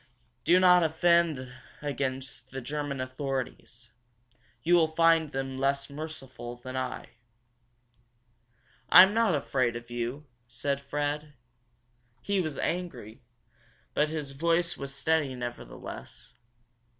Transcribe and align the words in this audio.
Do 0.45 0.59
not 0.59 0.81
offend 0.81 1.53
against 1.79 2.49
the 2.49 2.59
German 2.59 2.99
authorities. 2.99 3.91
You 4.63 4.73
will 4.73 4.87
find 4.87 5.29
them 5.29 5.59
less 5.59 5.91
merciful 5.91 6.55
than 6.55 6.75
I." 6.75 7.09
"I'm 8.89 9.13
not 9.13 9.35
afraid 9.35 9.75
of 9.75 9.91
you," 9.91 10.25
said 10.47 10.79
Fred. 10.81 11.33
He 12.23 12.41
was 12.41 12.57
angry, 12.57 13.21
but 13.93 14.09
his 14.09 14.31
voice 14.31 14.75
was 14.75 14.91
steady 14.91 15.35
nevertheless. 15.35 16.33